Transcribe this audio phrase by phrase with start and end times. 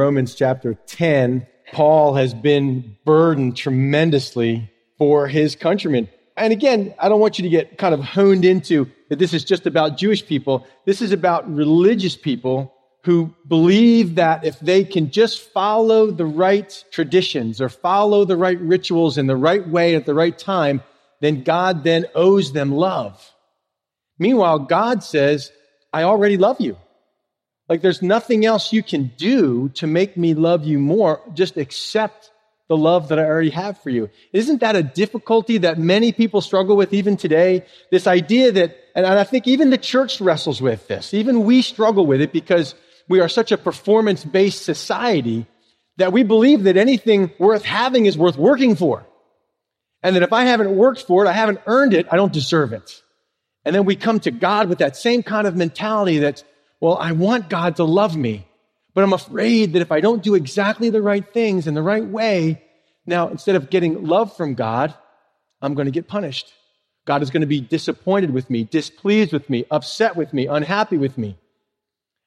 [0.00, 6.08] Romans chapter 10, Paul has been burdened tremendously for his countrymen.
[6.38, 9.44] And again, I don't want you to get kind of honed into that this is
[9.44, 10.66] just about Jewish people.
[10.86, 12.72] This is about religious people
[13.04, 18.58] who believe that if they can just follow the right traditions or follow the right
[18.58, 20.82] rituals in the right way at the right time,
[21.20, 23.32] then God then owes them love.
[24.18, 25.52] Meanwhile, God says,
[25.92, 26.78] I already love you.
[27.70, 31.22] Like there's nothing else you can do to make me love you more.
[31.34, 32.32] Just accept
[32.68, 34.10] the love that I already have for you.
[34.32, 37.64] Isn't that a difficulty that many people struggle with even today?
[37.92, 41.14] This idea that, and I think even the church wrestles with this.
[41.14, 42.74] Even we struggle with it because
[43.08, 45.46] we are such a performance based society
[45.96, 49.06] that we believe that anything worth having is worth working for.
[50.02, 52.72] And that if I haven't worked for it, I haven't earned it, I don't deserve
[52.72, 53.00] it.
[53.64, 56.42] And then we come to God with that same kind of mentality that
[56.80, 58.46] well, I want God to love me,
[58.94, 62.04] but I'm afraid that if I don't do exactly the right things in the right
[62.04, 62.62] way,
[63.06, 64.94] now instead of getting love from God,
[65.60, 66.52] I'm going to get punished.
[67.06, 70.96] God is going to be disappointed with me, displeased with me, upset with me, unhappy
[70.96, 71.36] with me.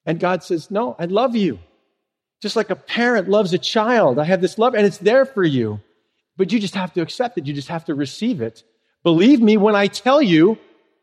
[0.05, 1.59] And God says, No, I love you.
[2.41, 4.19] Just like a parent loves a child.
[4.19, 5.79] I have this love and it's there for you.
[6.35, 7.45] But you just have to accept it.
[7.45, 8.63] You just have to receive it.
[9.03, 10.57] Believe me when I tell you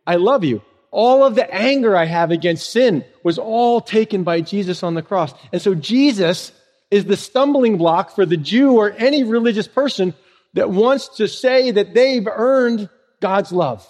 [0.06, 4.41] I love you all of the anger I have against sin was all taken by
[4.41, 5.33] Jesus on the cross.
[5.52, 6.52] And so Jesus
[6.91, 10.14] is the stumbling block for the Jew or any religious person
[10.55, 12.88] that wants to say that they've earned
[13.20, 13.86] God's love.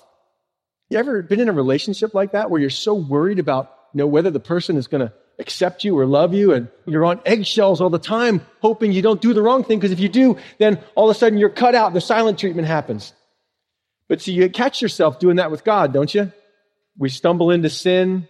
[0.90, 4.06] You ever been in a relationship like that where you're so worried about you know,
[4.06, 7.80] whether the person is going to accept you or love you and you're on eggshells
[7.80, 10.78] all the time hoping you don't do the wrong thing because if you do, then
[10.94, 11.94] all of a sudden you're cut out.
[11.94, 13.14] The silent treatment happens.
[14.06, 16.30] But see, you catch yourself doing that with God, don't you?
[17.00, 18.28] We stumble into sin,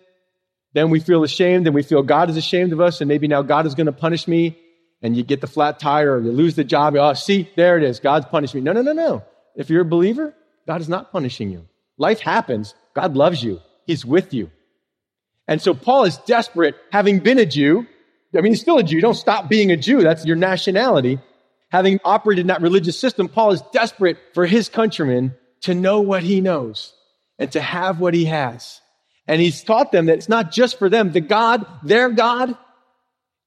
[0.74, 3.42] then we feel ashamed and we feel God is ashamed of us and maybe now
[3.42, 4.56] God is going to punish me
[5.02, 6.94] and you get the flat tire or you lose the job.
[6.94, 7.98] Oh, see, there it is.
[7.98, 8.60] God's punished me.
[8.60, 9.24] No, no, no, no.
[9.56, 10.32] If you're a believer,
[10.68, 11.66] God is not punishing you.
[11.98, 12.76] Life happens.
[12.94, 13.58] God loves you.
[13.86, 14.53] He's with you.
[15.48, 17.88] And so Paul is desperate, having been a Jew.
[18.37, 19.00] I mean, he's still a Jew.
[19.00, 20.00] Don't stop being a Jew.
[20.02, 21.19] That's your nationality.
[21.70, 26.22] Having operated in that religious system, Paul is desperate for his countrymen to know what
[26.22, 26.94] he knows
[27.40, 28.80] and to have what he has.
[29.26, 31.10] And he's taught them that it's not just for them.
[31.10, 32.56] The God, their God,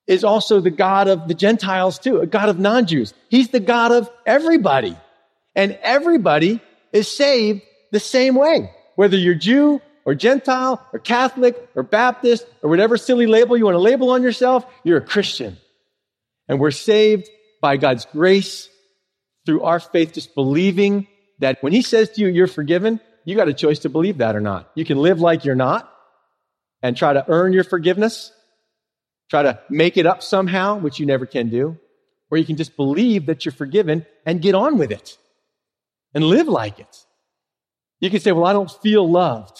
[0.08, 3.14] is also the God of the Gentiles too, a God of non-Jews.
[3.30, 4.98] He's the God of everybody.
[5.56, 6.60] And everybody
[6.92, 7.62] is saved
[7.92, 8.72] the same way.
[8.96, 13.76] Whether you're Jew or Gentile or Catholic or Baptist or whatever silly label you want
[13.76, 15.58] to label on yourself, you're a Christian.
[16.50, 17.30] And we're saved
[17.62, 18.68] by God's grace
[19.46, 21.08] through our faith, just believing
[21.40, 24.36] that when he says to you, you're forgiven, you got a choice to believe that
[24.36, 24.72] or not.
[24.76, 25.90] You can live like you're not
[26.82, 28.32] and try to earn your forgiveness,
[29.30, 31.78] try to make it up somehow, which you never can do,
[32.30, 35.18] or you can just believe that you're forgiven and get on with it
[36.14, 37.06] and live like it.
[38.00, 39.58] You can say, well, I don't feel loved.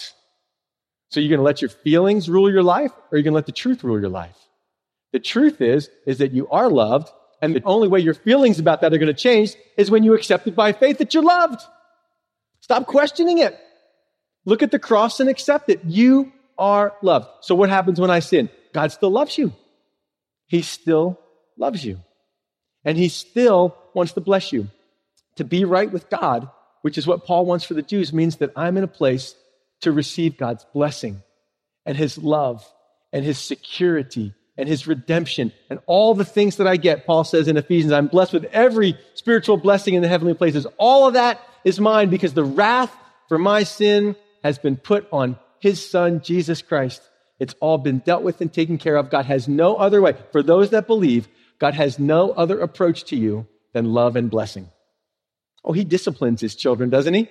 [1.08, 3.46] So you're going to let your feelings rule your life or you're going to let
[3.46, 4.36] the truth rule your life.
[5.12, 7.08] The truth is, is that you are loved
[7.40, 10.14] and the only way your feelings about that are going to change is when you
[10.14, 11.60] accept it by faith that you're loved.
[12.64, 13.60] Stop questioning it.
[14.46, 15.84] Look at the cross and accept it.
[15.84, 17.28] You are loved.
[17.42, 18.48] So what happens when I sin?
[18.72, 19.52] God still loves you.
[20.46, 21.20] He still
[21.58, 22.00] loves you.
[22.82, 24.68] And he still wants to bless you.
[25.36, 26.48] To be right with God,
[26.80, 29.34] which is what Paul wants for the Jews, means that I'm in a place
[29.82, 31.22] to receive God's blessing
[31.84, 32.66] and his love
[33.12, 37.06] and his security and his redemption and all the things that I get.
[37.06, 40.66] Paul says in Ephesians, I'm blessed with every spiritual blessing in the heavenly places.
[40.78, 42.94] All of that is mine because the wrath
[43.28, 47.02] for my sin has been put on his son, Jesus Christ.
[47.40, 49.10] It's all been dealt with and taken care of.
[49.10, 50.14] God has no other way.
[50.30, 51.28] For those that believe,
[51.58, 54.68] God has no other approach to you than love and blessing.
[55.64, 57.28] Oh, he disciplines his children, doesn't he?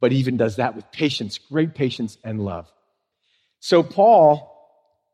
[0.00, 2.70] But he even does that with patience, great patience and love.
[3.60, 4.51] So Paul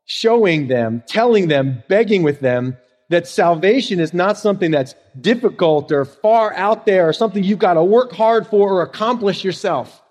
[0.09, 2.75] showing them, telling them, begging with them
[3.09, 7.75] that salvation is not something that's difficult or far out there or something you've got
[7.75, 10.01] to work hard for or accomplish yourself.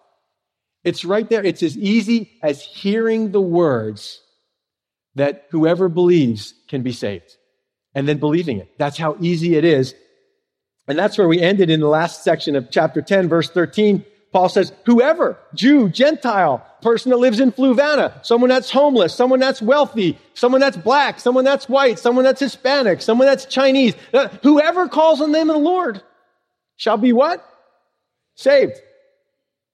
[0.84, 1.44] It's right there.
[1.44, 4.22] It's as easy as hearing the words
[5.16, 7.36] that whoever believes can be saved
[7.92, 8.78] and then believing it.
[8.78, 9.96] That's how easy it is.
[10.86, 14.04] And that's where we ended in the last section of chapter 10, verse 13.
[14.32, 19.62] Paul says, whoever, Jew, Gentile, person that lives in Fluvanna, someone that's homeless, someone that's
[19.62, 24.86] wealthy, someone that's black, someone that's white, someone that's Hispanic, someone that's Chinese, uh, whoever
[24.88, 26.02] calls on the name of the Lord
[26.76, 27.44] shall be what?
[28.34, 28.78] Saved.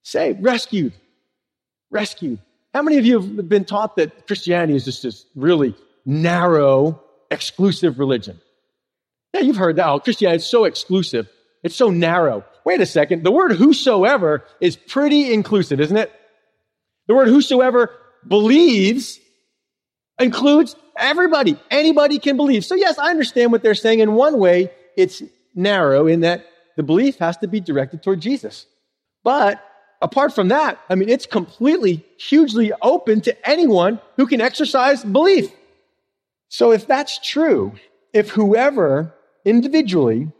[0.02, 0.42] Saved.
[0.42, 0.92] Rescued.
[1.90, 2.38] Rescued.
[2.72, 5.74] How many of you have been taught that Christianity is just this really
[6.04, 8.40] narrow exclusive religion.
[9.34, 9.88] Yeah, you've heard that.
[9.88, 11.28] Oh, Christianity is so exclusive.
[11.62, 12.44] It's so narrow.
[12.64, 13.24] Wait a second.
[13.24, 16.12] The word whosoever is pretty inclusive, isn't it?
[17.06, 17.90] The word whosoever
[18.26, 19.20] believes
[20.18, 21.58] includes everybody.
[21.70, 22.64] Anybody can believe.
[22.64, 24.00] So yes, I understand what they're saying.
[24.00, 25.22] In one way, it's
[25.54, 26.46] narrow in that
[26.76, 28.66] the belief has to be directed toward Jesus.
[29.22, 29.62] But
[30.00, 35.52] apart from that, I mean, it's completely, hugely open to anyone who can exercise belief.
[36.48, 37.74] So if that's true,
[38.12, 39.14] if whoever
[39.44, 40.30] individually,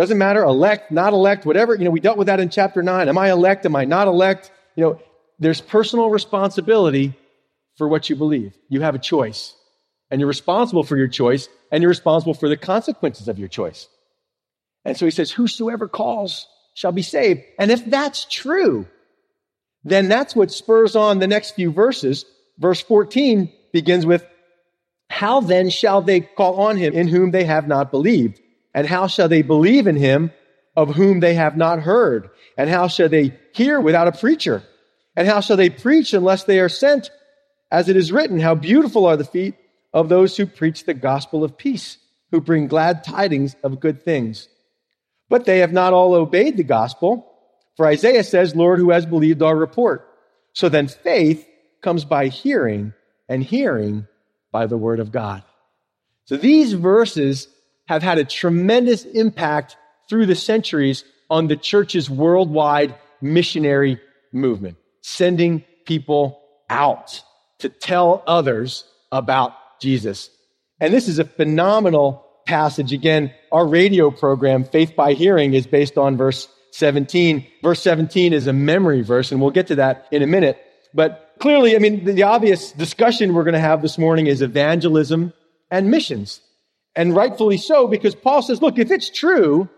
[0.00, 3.10] doesn't matter, elect, not elect, whatever, you know, we dealt with that in chapter nine.
[3.10, 3.66] Am I elect?
[3.66, 4.50] Am I not elect?
[4.74, 5.02] You know,
[5.38, 7.12] there's personal responsibility
[7.76, 8.56] for what you believe.
[8.70, 9.54] You have a choice,
[10.10, 13.88] and you're responsible for your choice, and you're responsible for the consequences of your choice.
[14.86, 17.42] And so he says, Whosoever calls shall be saved.
[17.58, 18.86] And if that's true,
[19.84, 22.24] then that's what spurs on the next few verses.
[22.56, 24.24] Verse 14 begins with,
[25.10, 28.40] How then shall they call on him in whom they have not believed?
[28.74, 30.32] And how shall they believe in him
[30.76, 32.30] of whom they have not heard?
[32.56, 34.62] And how shall they hear without a preacher?
[35.16, 37.10] And how shall they preach unless they are sent?
[37.70, 39.54] As it is written, How beautiful are the feet
[39.92, 41.98] of those who preach the gospel of peace,
[42.30, 44.48] who bring glad tidings of good things.
[45.28, 47.26] But they have not all obeyed the gospel.
[47.76, 50.06] For Isaiah says, Lord, who has believed our report?
[50.52, 51.46] So then faith
[51.80, 52.92] comes by hearing,
[53.28, 54.06] and hearing
[54.52, 55.42] by the word of God.
[56.24, 57.48] So these verses
[57.90, 59.76] have had a tremendous impact
[60.08, 64.00] through the centuries on the church's worldwide missionary
[64.32, 67.20] movement, sending people out
[67.58, 70.30] to tell others about Jesus.
[70.78, 72.92] And this is a phenomenal passage.
[72.92, 77.44] Again, our radio program, Faith by Hearing, is based on verse 17.
[77.60, 80.64] Verse 17 is a memory verse, and we'll get to that in a minute.
[80.94, 85.32] But clearly, I mean, the, obvious discussion we're going to have this morning is evangelism
[85.72, 86.40] and missions.
[86.96, 89.68] And rightfully so, because Paul says, look, if it's true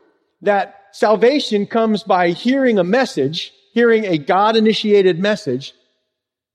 [0.40, 5.74] that salvation comes by hearing a message, hearing a God initiated message,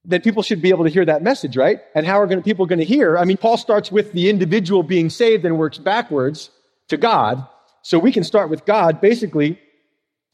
[0.04, 1.82] then people should be able to hear that message, right?
[1.94, 3.18] And how are people going to hear?
[3.18, 6.50] I mean, Paul starts with the individual being saved and works backwards
[6.88, 7.46] to God.
[7.82, 9.02] So we can start with God.
[9.02, 9.60] Basically,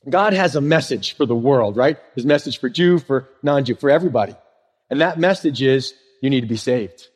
[0.10, 1.98] God has a message for the world, right?
[2.16, 4.36] His message for Jew, for non-Jew, for everybody.
[4.90, 7.08] And that message is you need to be saved.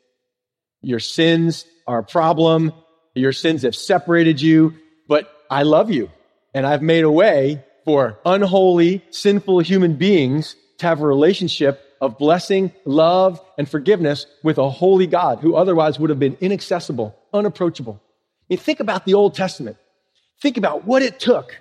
[0.81, 2.73] Your sins are a problem.
[3.17, 4.75] Your sins have separated you,
[5.07, 6.09] but I love you.
[6.53, 12.17] And I've made a way for unholy, sinful human beings to have a relationship of
[12.17, 18.01] blessing, love, and forgiveness with a holy God who otherwise would have been inaccessible, unapproachable.
[18.03, 19.77] I mean, think about the Old Testament.
[20.41, 21.59] Think about what it took.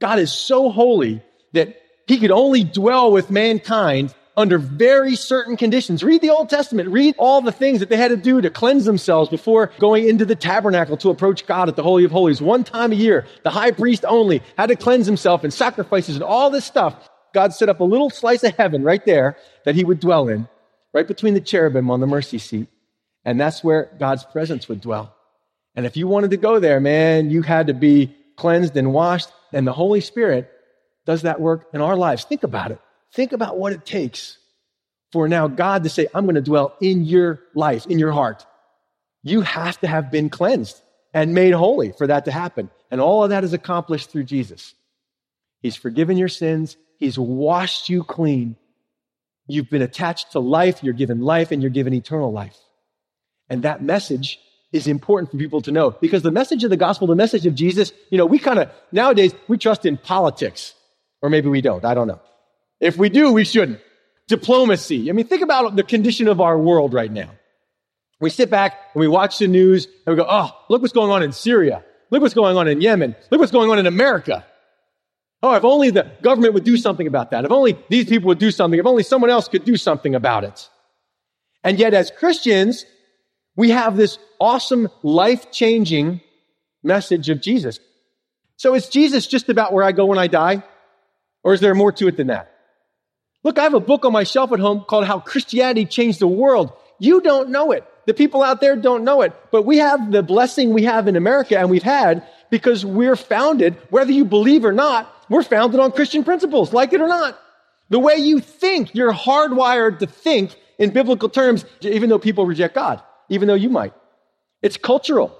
[0.00, 1.22] God is so holy
[1.52, 1.76] that
[2.06, 6.02] he could only dwell with mankind under very certain conditions.
[6.02, 6.88] Read the Old Testament.
[6.88, 10.24] Read all the things that they had to do to cleanse themselves before going into
[10.24, 12.40] the tabernacle to approach God at the Holy of Holies.
[12.40, 16.24] One time a year, the high priest only had to cleanse himself and sacrifices and
[16.24, 17.10] all this stuff.
[17.34, 20.48] God set up a little slice of heaven right there that he would dwell in,
[20.92, 22.68] right between the cherubim on the mercy seat.
[23.24, 25.14] And that's where God's presence would dwell.
[25.74, 29.30] And if you wanted to go there, man, you had to be cleansed and washed.
[29.52, 30.50] And the Holy Spirit
[31.06, 32.24] does that work in our lives.
[32.24, 32.80] Think about it.
[33.12, 34.38] Think about what it takes
[35.12, 38.46] for now God to say, I'm going to dwell in your life, in your heart.
[39.22, 40.80] You have to have been cleansed
[41.12, 42.70] and made holy for that to happen.
[42.90, 44.74] And all of that is accomplished through Jesus.
[45.60, 46.76] He's forgiven your sins.
[46.98, 48.56] He's washed you clean.
[49.46, 52.56] You've been attached to life, you're given life, and you're given eternal life.
[53.50, 54.38] And that message
[54.72, 57.54] is important for people to know because the message of the gospel, the message of
[57.54, 60.74] Jesus, you know, we kind of, nowadays, we trust in politics.
[61.20, 61.84] Or maybe we don't.
[61.84, 62.20] I don't know.
[62.82, 63.80] If we do, we shouldn't.
[64.26, 65.08] Diplomacy.
[65.08, 67.30] I mean, think about the condition of our world right now.
[68.20, 71.10] We sit back and we watch the news and we go, oh, look what's going
[71.10, 71.84] on in Syria.
[72.10, 73.14] Look what's going on in Yemen.
[73.30, 74.44] Look what's going on in America.
[75.44, 77.44] Oh, if only the government would do something about that.
[77.44, 78.78] If only these people would do something.
[78.78, 80.68] If only someone else could do something about it.
[81.64, 82.84] And yet, as Christians,
[83.56, 86.20] we have this awesome, life changing
[86.82, 87.78] message of Jesus.
[88.56, 90.64] So, is Jesus just about where I go when I die?
[91.44, 92.51] Or is there more to it than that?
[93.44, 96.28] Look, I have a book on my shelf at home called How Christianity Changed the
[96.28, 96.72] World.
[96.98, 97.84] You don't know it.
[98.06, 99.32] The people out there don't know it.
[99.50, 103.76] But we have the blessing we have in America and we've had because we're founded,
[103.90, 107.40] whether you believe or not, we're founded on Christian principles, like it or not.
[107.88, 112.74] The way you think, you're hardwired to think in biblical terms, even though people reject
[112.74, 113.94] God, even though you might.
[114.62, 115.36] It's cultural.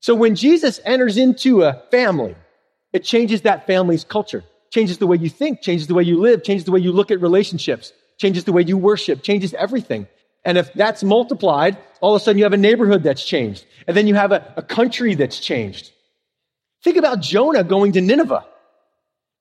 [0.00, 2.34] So when Jesus enters into a family,
[2.92, 4.44] it changes that family's culture,
[4.74, 7.12] changes the way you think, changes the way you live, changes the way you look
[7.12, 10.08] at relationships, changes the way you worship, changes everything.
[10.44, 13.64] And if that's multiplied, all of a sudden you have a neighborhood that's changed.
[13.86, 15.92] And then you have a, a country that's changed.
[16.82, 18.44] Think about Jonah going to Nineveh.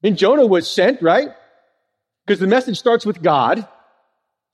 [0.04, 1.30] And Jonah was sent, right?
[2.25, 3.68] Because the message starts with God.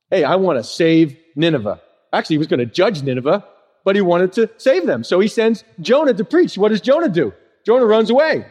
[0.09, 1.81] Hey, I want to save Nineveh.
[2.13, 3.45] Actually, he was going to judge Nineveh,
[3.83, 5.03] but he wanted to save them.
[5.03, 6.57] So he sends Jonah to preach.
[6.57, 7.33] What does Jonah do?
[7.65, 8.45] Jonah runs away.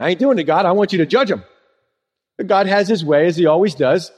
[0.00, 0.64] I ain't doing it, God.
[0.64, 1.44] I want you to judge him.
[2.38, 4.10] But God has his way, as he always does.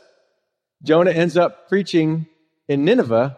[0.85, 2.27] Jonah ends up preaching
[2.69, 3.37] in Nineveh,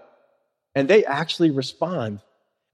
[0.74, 2.20] and they actually respond.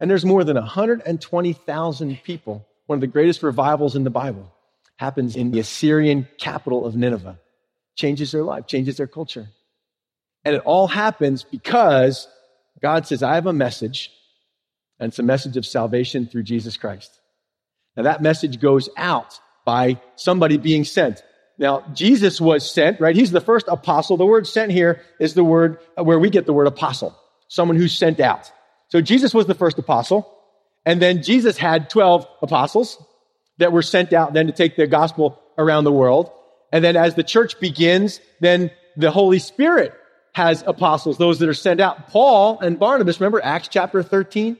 [0.00, 2.66] And there's more than 120,000 people.
[2.86, 4.52] One of the greatest revivals in the Bible
[4.96, 7.38] happens in the Assyrian capital of Nineveh.
[7.94, 9.48] Changes their life, changes their culture.
[10.44, 12.26] And it all happens because
[12.82, 14.10] God says, I have a message,
[14.98, 17.12] and it's a message of salvation through Jesus Christ.
[17.96, 21.22] Now, that message goes out by somebody being sent.
[21.58, 23.14] Now, Jesus was sent, right?
[23.14, 24.16] He's the first apostle.
[24.16, 27.14] The word sent here is the word where we get the word apostle,
[27.48, 28.50] someone who's sent out.
[28.88, 30.36] So Jesus was the first apostle.
[30.86, 33.02] And then Jesus had 12 apostles
[33.58, 36.30] that were sent out then to take the gospel around the world.
[36.72, 39.92] And then as the church begins, then the Holy Spirit
[40.32, 42.08] has apostles, those that are sent out.
[42.08, 44.56] Paul and Barnabas, remember Acts chapter 13?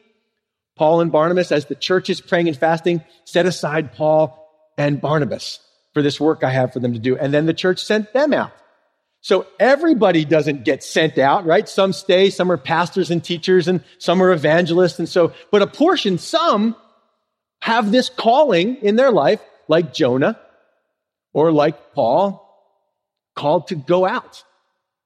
[0.77, 4.40] Paul and Barnabas, as the church is praying and fasting, set aside Paul
[4.81, 5.61] and Barnabas
[5.93, 7.15] for this work I have for them to do.
[7.15, 8.53] And then the church sent them out.
[9.21, 11.69] So everybody doesn't get sent out, right?
[11.69, 14.99] Some stay, some are pastors and teachers, and some are evangelists.
[14.99, 16.75] And so, but a portion, some
[17.61, 20.41] have this calling in their life, like Jonah
[21.35, 22.47] or like Paul,
[23.37, 24.43] called to go out.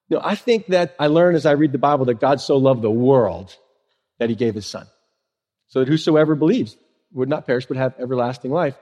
[0.08, 2.82] You I think that I learn as I read the Bible that God so loved
[2.82, 3.56] the world
[4.20, 4.86] that he gave his son,
[5.66, 6.76] so that whosoever believes
[7.12, 8.76] would not perish but have everlasting life.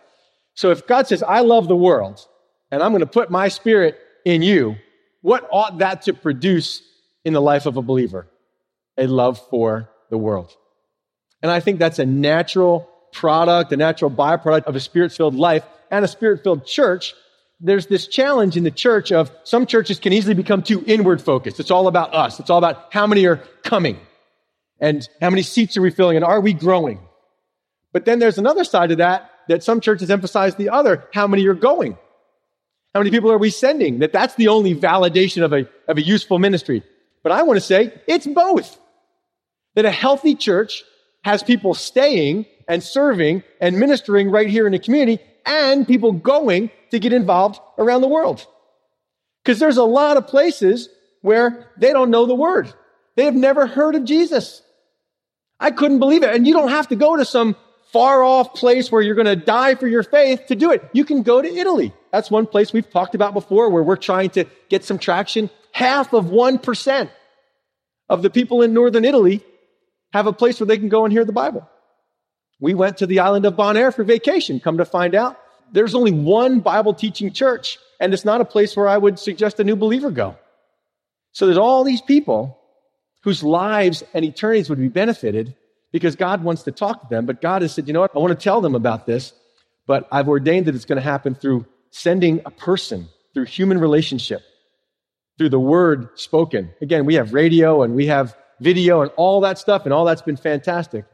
[0.55, 2.27] So if God says, I love the world
[2.71, 4.77] and I'm going to put my spirit in you,
[5.21, 6.83] what ought that to produce
[7.25, 8.29] in the life of a believer?
[8.99, 10.55] A love for the world.
[11.43, 15.65] And I think that's a natural product, a natural byproduct of a spirit filled life
[15.91, 17.15] and a spirit filled church.
[17.61, 21.61] There's this challenge in the church of some churches can easily become too inward focused.
[21.61, 22.41] It's all about us.
[22.41, 23.99] It's all about how many are coming
[24.81, 27.01] and how many seats are we filling and are we growing?
[27.93, 31.05] But then there's another side to that that some churches emphasize the other.
[31.13, 31.97] How many are going?
[32.95, 34.01] How many people are we sending?
[34.01, 36.83] That that's the only validation of a, of a useful ministry.
[37.23, 38.79] But I want to say it's both.
[39.75, 40.83] That a healthy church
[41.25, 46.71] has people staying and serving and ministering right here in the community and people going
[46.91, 48.47] to get involved around the world.
[49.43, 50.89] Because there's a lot of places
[51.23, 52.73] where they don't know the word.
[53.17, 54.63] They have never heard of Jesus.
[55.59, 56.35] I couldn't believe it.
[56.35, 57.57] And you don't have to go to some
[57.93, 60.83] far off place where you're going to die for your faith to do it.
[60.93, 61.93] You can go to Italy.
[62.11, 65.51] That's one place we've talked about before where we're trying to get some traction.
[65.73, 67.11] Half of 1%
[68.09, 69.45] of the people in northern Italy
[70.13, 71.69] have a place where they can go and hear the Bible.
[72.61, 74.61] We went to the island of Bonaire for vacation.
[74.61, 75.39] Come to find out,
[75.73, 79.61] there's only one Bible teaching church, and it's not a place where I would suggest
[79.61, 80.37] a new believer go.
[81.33, 82.59] So there's all these people
[83.23, 85.57] whose lives and eternities would be benefited
[85.93, 87.27] because God wants to talk to them.
[87.27, 88.17] But God has said, you know what?
[88.17, 89.33] I want to tell them about this,
[89.87, 94.43] but I've ordained that it's going to happen through sending a person, through human relationship,
[95.39, 96.71] through the word spoken.
[96.81, 100.23] Again, we have radio and we have video and all that stuff, and all that's
[100.23, 101.05] been fantastic.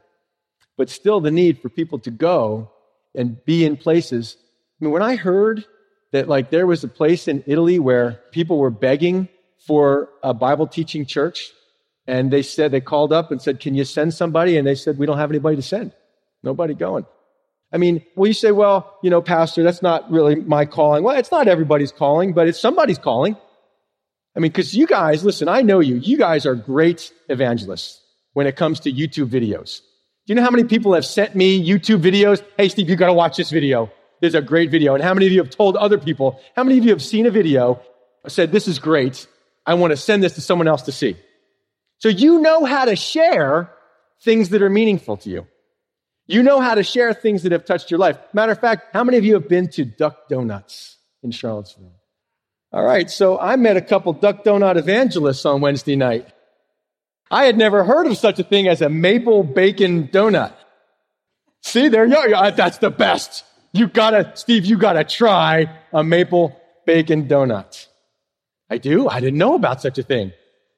[0.77, 2.71] But still, the need for people to go
[3.15, 4.37] and be in places.
[4.79, 5.65] I mean, when I heard
[6.11, 9.27] that, like, there was a place in Italy where people were begging
[9.65, 11.51] for a Bible teaching church,
[12.09, 14.57] and they said, they called up and said, Can you send somebody?
[14.57, 15.93] And they said, We don't have anybody to send.
[16.41, 17.05] Nobody going.
[17.71, 21.03] I mean, well, you say, Well, you know, Pastor, that's not really my calling.
[21.03, 23.37] Well, it's not everybody's calling, but it's somebody's calling.
[24.35, 25.97] I mean, because you guys, listen, I know you.
[25.97, 28.01] You guys are great evangelists
[28.33, 29.81] when it comes to YouTube videos.
[30.25, 32.43] Do you know how many people have sent me YouTube videos?
[32.57, 33.91] Hey, Steve, you got to watch this video.
[34.19, 34.95] There's a great video.
[34.95, 36.39] And how many of you have told other people?
[36.55, 37.81] How many of you have seen a video,
[38.27, 39.27] said, This is great.
[39.65, 41.17] I want to send this to someone else to see?
[41.99, 43.71] So you know how to share
[44.21, 45.47] things that are meaningful to you.
[46.27, 48.17] You know how to share things that have touched your life.
[48.33, 51.93] Matter of fact, how many of you have been to Duck Donuts in Charlottesville?
[52.71, 56.27] All right, so I met a couple Duck Donut evangelists on Wednesday night.
[57.31, 60.53] I had never heard of such a thing as a maple bacon donut.
[61.61, 62.51] See, there you go.
[62.51, 63.43] That's the best.
[63.71, 67.87] You gotta, Steve, you gotta try a maple bacon donut.
[68.69, 69.07] I do.
[69.07, 70.31] I didn't know about such a thing.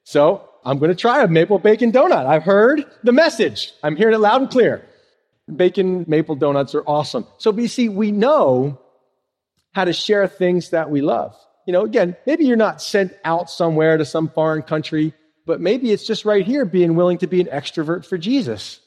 [0.04, 2.26] So I'm going to try a maple bacon donut.
[2.26, 3.72] I've heard the message.
[3.82, 4.86] I'm hearing it loud and clear.
[5.54, 7.26] Bacon maple donuts are awesome.
[7.38, 8.78] So, BC, we know
[9.72, 11.36] how to share things that we love.
[11.66, 15.14] You know, again, maybe you're not sent out somewhere to some foreign country
[15.46, 18.80] but maybe it's just right here being willing to be an extrovert for Jesus.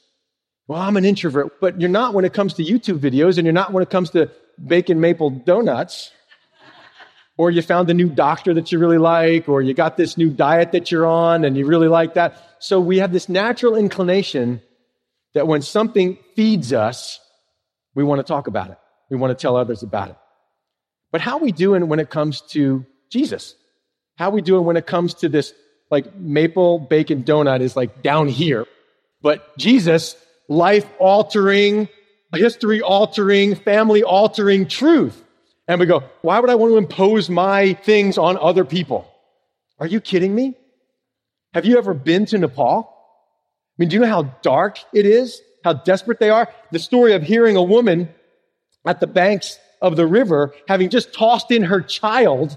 [0.68, 3.52] Well, I'm an introvert, but you're not when it comes to YouTube videos and you're
[3.52, 4.30] not when it comes to
[4.64, 6.10] bacon maple donuts.
[7.38, 10.30] Or you found a new doctor that you really like, or you got this new
[10.30, 12.42] diet that you're on and you really like that.
[12.60, 14.62] So we have this natural inclination
[15.34, 17.20] that when something feeds us,
[17.94, 18.78] we want to talk about it.
[19.10, 20.16] We want to tell others about it.
[21.12, 23.54] But how we doing when it comes to Jesus?
[24.16, 25.52] How we doing when it comes to this
[25.90, 28.66] like maple bacon donut is like down here.
[29.22, 30.16] But Jesus,
[30.48, 31.88] life altering,
[32.34, 35.22] history altering, family altering truth.
[35.68, 39.10] And we go, why would I want to impose my things on other people?
[39.78, 40.54] Are you kidding me?
[41.54, 42.88] Have you ever been to Nepal?
[42.88, 45.40] I mean, do you know how dark it is?
[45.64, 46.48] How desperate they are?
[46.70, 48.08] The story of hearing a woman
[48.86, 52.56] at the banks of the river having just tossed in her child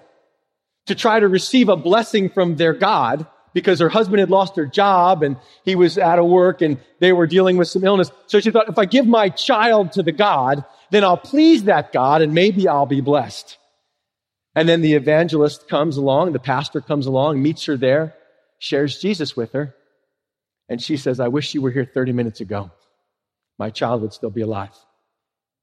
[0.86, 4.65] to try to receive a blessing from their God because her husband had lost her
[4.65, 8.12] job and he was out of work and they were dealing with some illness.
[8.27, 11.91] So she thought, if I give my child to the God, then I'll please that
[11.91, 13.58] God and maybe I'll be blessed.
[14.56, 18.15] And then the evangelist comes along, the pastor comes along, meets her there,
[18.58, 19.75] shares Jesus with her.
[20.68, 22.72] And she says, I wish you were here 30 minutes ago.
[23.58, 24.75] My child would still be alive.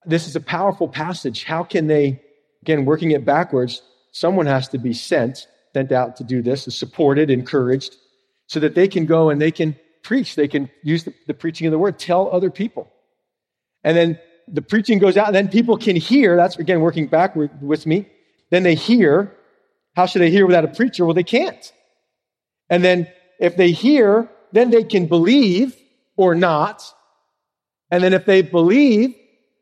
[0.05, 1.45] This is a powerful passage.
[1.45, 2.23] How can they,
[2.63, 6.75] again, working it backwards, someone has to be sent sent out to do this, is
[6.75, 7.97] supported, encouraged,
[8.47, 10.35] so that they can go and they can preach.
[10.35, 12.91] They can use the, the preaching of the word, tell other people.
[13.85, 14.19] And then
[14.49, 16.35] the preaching goes out, and then people can hear.
[16.35, 18.09] That's, again, working backward with me.
[18.51, 19.37] Then they hear.
[19.95, 21.05] How should they hear without a preacher?
[21.05, 21.73] Well, they can't.
[22.71, 23.07] And then
[23.39, 25.77] if they hear, then they can believe
[26.17, 26.83] or not.
[27.91, 29.15] And then if they believe,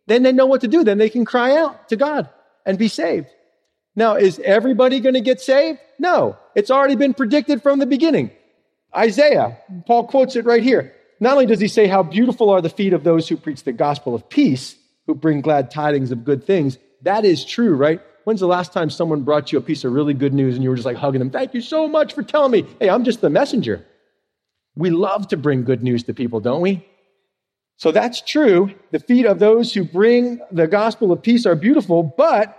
[0.06, 0.84] then they know what to do.
[0.84, 2.28] Then they can cry out to God
[2.64, 3.26] and be saved.
[3.96, 5.78] Now, is everybody going to get saved?
[5.98, 6.36] No.
[6.54, 8.30] It's already been predicted from the beginning.
[8.96, 10.94] Isaiah, Paul quotes it right here.
[11.20, 13.72] Not only does he say how beautiful are the feet of those who preach the
[13.72, 16.78] gospel of peace, who bring glad tidings of good things.
[17.02, 18.00] That is true, right?
[18.24, 20.70] When's the last time someone brought you a piece of really good news and you
[20.70, 21.30] were just like hugging them?
[21.30, 22.66] Thank you so much for telling me.
[22.80, 23.84] Hey, I'm just the messenger.
[24.76, 26.86] We love to bring good news to people, don't we?
[27.76, 28.72] So that's true.
[28.92, 32.58] The feet of those who bring the gospel of peace are beautiful, but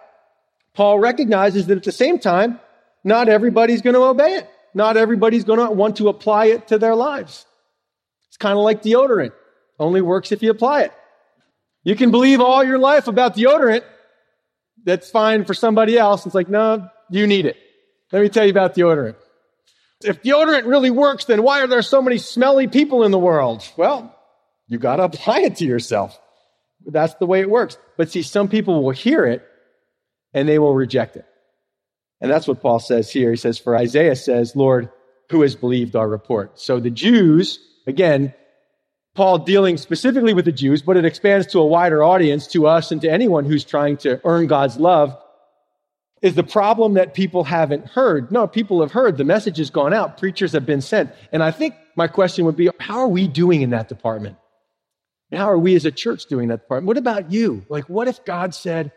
[0.76, 2.60] Paul recognizes that at the same time,
[3.04, 4.50] not everybody's going to obey it.
[4.74, 7.46] Not everybody's going to want to apply it to their lives.
[8.28, 9.32] It's kind of like deodorant.
[9.80, 10.94] Only works if you apply it.
[11.84, 13.84] You can believe all your life about deodorant.
[14.84, 16.26] That's fine for somebody else.
[16.26, 17.58] It's like, no, you need it.
[18.12, 19.16] Let me tell you about deodorant.
[20.04, 23.64] If deodorant really works, then why are there so many smelly people in the world?
[23.78, 24.14] Well,
[24.68, 26.20] you got to apply it to yourself.
[26.86, 27.78] That's the way it works.
[27.98, 29.48] But see, some people will hear it
[30.36, 31.26] and they will reject it.
[32.22, 33.32] And that's what Paul says here.
[33.32, 34.90] He says, For Isaiah says, Lord,
[35.30, 36.60] who has believed our report?
[36.60, 38.34] So the Jews, again,
[39.16, 42.92] Paul dealing specifically with the Jews, but it expands to a wider audience, to us
[42.92, 45.18] and to anyone who's trying to earn God's love,
[46.22, 48.32] is the problem that people haven't heard.
[48.32, 49.18] No, people have heard.
[49.18, 50.18] The message has gone out.
[50.18, 51.12] Preachers have been sent.
[51.32, 54.38] And I think my question would be, how are we doing in that department?
[55.32, 56.88] How are we as a church doing that department?
[56.88, 57.66] What about you?
[57.70, 58.92] Like, what if God said,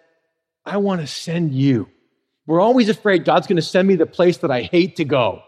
[0.68, 1.88] I want to send you.
[2.46, 5.42] We're always afraid God's going to send me the place that I hate to go.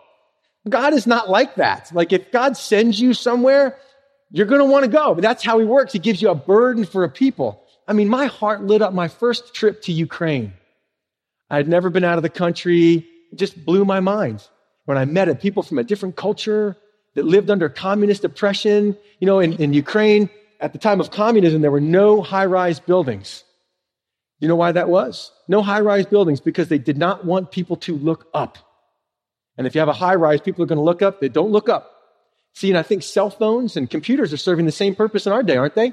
[0.68, 1.90] God is not like that.
[1.94, 3.76] Like if God sends you somewhere,
[4.30, 5.14] you're going to want to go.
[5.14, 5.92] But that's how he works.
[5.92, 7.62] He gives you a burden for a people.
[7.88, 10.52] I mean, my heart lit up my first trip to Ukraine.
[11.48, 13.06] I had never been out of the country.
[13.32, 14.46] It just blew my mind
[14.84, 16.76] when I met a people from a different culture
[17.14, 18.96] that lived under communist oppression.
[19.18, 20.30] You know, in, in Ukraine,
[20.60, 23.44] at the time of communism, there were no high rise buildings.
[24.40, 25.30] You know why that was?
[25.48, 28.58] No high rise buildings because they did not want people to look up.
[29.56, 31.20] And if you have a high rise, people are going to look up.
[31.20, 31.90] They don't look up.
[32.54, 35.42] See, and I think cell phones and computers are serving the same purpose in our
[35.42, 35.92] day, aren't they?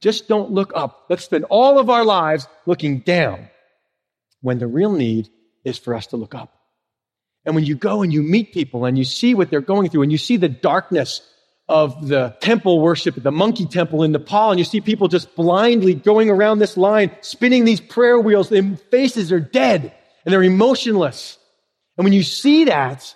[0.00, 1.06] Just don't look up.
[1.10, 3.50] Let's spend all of our lives looking down
[4.40, 5.28] when the real need
[5.64, 6.54] is for us to look up.
[7.44, 10.02] And when you go and you meet people and you see what they're going through
[10.02, 11.20] and you see the darkness
[11.70, 15.34] of the temple worship at the monkey temple in Nepal, and you see people just
[15.36, 18.48] blindly going around this line, spinning these prayer wheels.
[18.48, 21.38] Their faces are dead and they're emotionless.
[21.96, 23.14] And when you see that,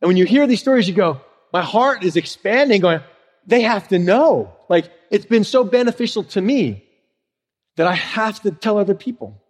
[0.00, 1.20] and when you hear these stories, you go,
[1.52, 3.00] my heart is expanding, going,
[3.46, 4.52] they have to know.
[4.68, 6.84] Like, it's been so beneficial to me
[7.76, 9.40] that I have to tell other people.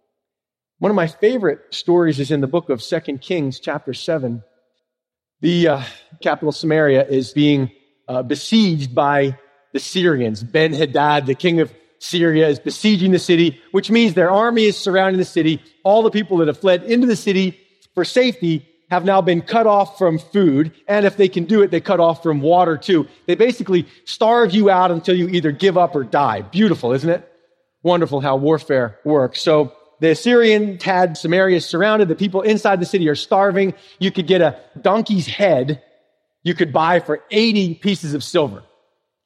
[0.77, 4.43] One of my favorite stories is in the book of Second Kings, chapter 7.
[5.41, 5.83] The uh,
[6.21, 7.71] capital Samaria is being
[8.07, 9.37] uh, besieged by
[9.73, 10.43] the Syrians.
[10.43, 14.77] Ben Hadad, the king of Syria, is besieging the city, which means their army is
[14.77, 15.61] surrounding the city.
[15.83, 17.59] All the people that have fled into the city
[17.93, 20.71] for safety have now been cut off from food.
[20.87, 23.07] And if they can do it, they cut off from water too.
[23.25, 26.41] They basically starve you out until you either give up or die.
[26.41, 27.27] Beautiful, isn't it?
[27.81, 29.41] Wonderful how warfare works.
[29.41, 32.07] So the Assyrian had Samaria surrounded.
[32.07, 33.73] The people inside the city are starving.
[33.99, 35.81] You could get a donkey's head
[36.43, 38.63] you could buy for 80 pieces of silver.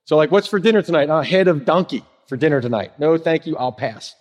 [0.05, 1.09] So like, what's for dinner tonight?
[1.09, 2.99] A head of donkey for dinner tonight.
[2.99, 3.57] No, thank you.
[3.57, 4.15] I'll pass.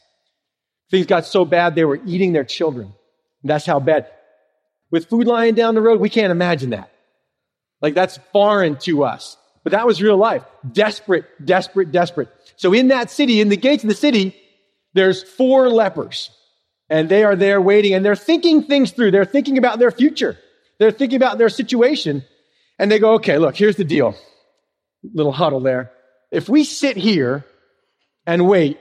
[0.90, 2.92] Things got so bad they were eating their children.
[3.44, 4.10] That's how bad.
[4.90, 6.90] With food lying down the road, we can't imagine that.
[7.80, 9.36] Like that's foreign to us.
[9.62, 10.44] But that was real life.
[10.70, 12.28] Desperate, desperate, desperate.
[12.56, 14.36] So in that city, in the gates of the city,
[14.94, 16.30] there's four lepers.
[16.88, 19.10] And they are there waiting and they're thinking things through.
[19.10, 20.38] They're thinking about their future.
[20.78, 22.24] They're thinking about their situation.
[22.78, 24.14] And they go, okay, look, here's the deal.
[25.02, 25.92] Little huddle there.
[26.30, 27.44] If we sit here
[28.26, 28.78] and wait,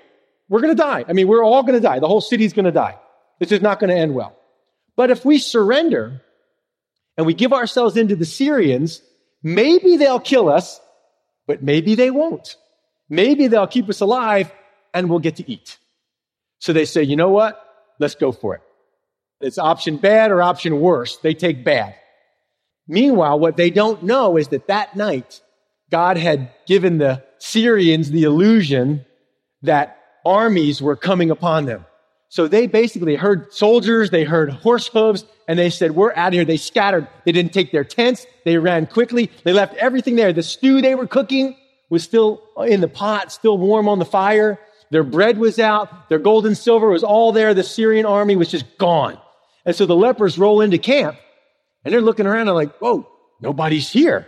[0.49, 1.05] we're going to die.
[1.07, 1.99] I mean, we're all going to die.
[1.99, 2.97] The whole city's going to die.
[3.39, 4.37] This is not going to end well.
[4.95, 6.21] But if we surrender
[7.17, 9.01] and we give ourselves into the Syrians,
[9.43, 10.79] maybe they'll kill us,
[11.47, 12.55] but maybe they won't.
[13.09, 14.51] Maybe they'll keep us alive
[14.93, 15.77] and we'll get to eat.
[16.59, 17.61] So they say, you know what?
[17.99, 18.61] Let's go for it.
[19.41, 21.17] It's option bad or option worse.
[21.17, 21.95] They take bad.
[22.87, 25.41] Meanwhile, what they don't know is that that night,
[25.91, 29.05] God had given the Syrians the illusion
[29.63, 31.85] that armies were coming upon them.
[32.29, 36.33] So they basically heard soldiers, they heard horse hooves, and they said, we're out of
[36.33, 36.45] here.
[36.45, 37.07] They scattered.
[37.23, 38.25] They didn't take their tents.
[38.45, 39.31] They ran quickly.
[39.43, 40.33] They left everything there.
[40.33, 41.55] The stew they were cooking
[41.89, 44.59] was still in the pot, still warm on the fire.
[44.89, 46.09] Their bread was out.
[46.09, 47.53] Their gold and silver was all there.
[47.53, 49.19] The Syrian army was just gone.
[49.65, 51.17] And so the lepers roll into camp
[51.85, 53.07] and they're looking around and like, whoa,
[53.39, 54.27] nobody's here.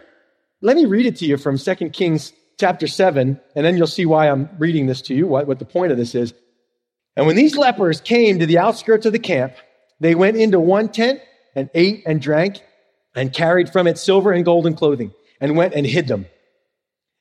[0.61, 4.05] Let me read it to you from 2 Kings chapter 7, and then you'll see
[4.05, 6.33] why I'm reading this to you, what, what the point of this is.
[7.15, 9.53] And when these lepers came to the outskirts of the camp,
[9.99, 11.19] they went into one tent
[11.55, 12.61] and ate and drank
[13.15, 16.27] and carried from it silver and gold and clothing and went and hid them.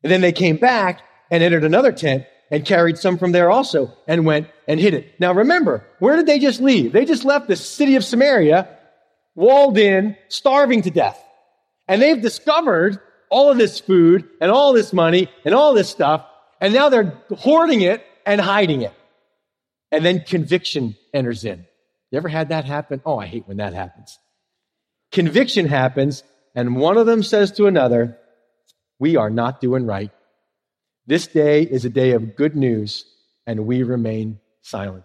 [0.02, 3.92] And then they came back and entered another tent and carried some from there also
[4.06, 5.18] and went and hid it.
[5.18, 6.92] Now remember, where did they just leave?
[6.92, 8.75] They just left the city of Samaria
[9.36, 11.22] walled in, starving to death.
[11.86, 12.98] And they've discovered
[13.30, 16.26] all of this food and all this money and all this stuff,
[16.60, 18.94] and now they're hoarding it and hiding it.
[19.92, 21.64] And then conviction enters in.
[22.10, 23.00] You ever had that happen?
[23.04, 24.18] Oh, I hate when that happens.
[25.12, 28.18] Conviction happens, and one of them says to another,
[28.98, 30.10] We are not doing right.
[31.06, 33.04] This day is a day of good news,
[33.46, 35.04] and we remain silent.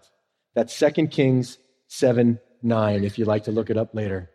[0.56, 4.30] That's 2 Kings 7 9, if you'd like to look it up later.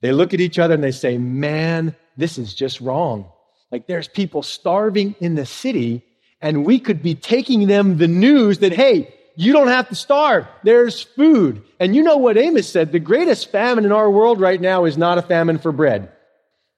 [0.00, 3.30] They look at each other and they say, Man, this is just wrong.
[3.70, 6.04] Like there's people starving in the city,
[6.40, 10.46] and we could be taking them the news that, hey, you don't have to starve.
[10.62, 11.62] There's food.
[11.78, 12.92] And you know what Amos said?
[12.92, 16.10] The greatest famine in our world right now is not a famine for bread.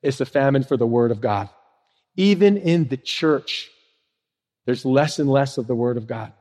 [0.02, 1.48] It's a famine for the word of God.
[2.16, 3.68] Even in the church,
[4.66, 6.32] there's less and less of the word of God.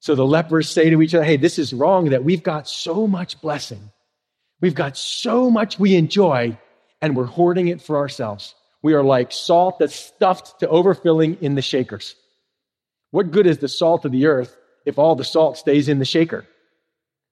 [0.00, 3.06] So the lepers say to each other, Hey, this is wrong that we've got so
[3.06, 3.90] much blessing.
[4.60, 6.58] We've got so much we enjoy
[7.00, 8.54] and we're hoarding it for ourselves.
[8.82, 12.14] We are like salt that's stuffed to overfilling in the shakers.
[13.10, 16.04] What good is the salt of the earth if all the salt stays in the
[16.04, 16.46] shaker?